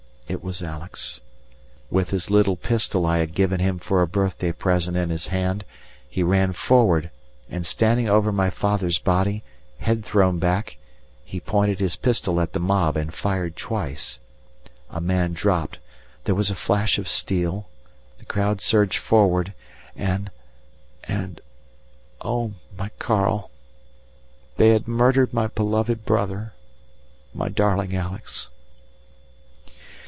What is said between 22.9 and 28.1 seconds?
Karl, they had murdered my beloved brother, my darling